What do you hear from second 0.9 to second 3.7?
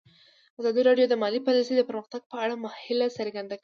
د مالي پالیسي د پرمختګ په اړه هیله څرګنده کړې.